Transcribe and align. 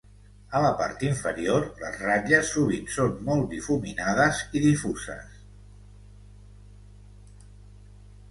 A 0.57 0.59
la 0.61 0.69
part 0.77 1.03
inferior 1.07 1.65
les 1.81 1.97
ratlles 2.05 2.53
sovint 2.53 2.87
són 2.95 3.11
molt 3.27 3.45
difuminades 3.51 4.41
i 4.59 4.63
difuses. 4.63 5.37